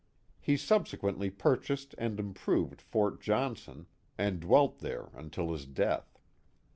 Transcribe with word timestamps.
He 0.39 0.57
subsequently 0.57 1.29
purchased 1.29 1.93
and 1.99 2.19
improved 2.19 2.81
Fort 2.81 3.21
Johnson, 3.21 3.85
and 4.17 4.39
dwelt 4.39 4.79
there 4.79 5.11
until 5.13 5.51
his 5.53 5.67
death. 5.67 6.17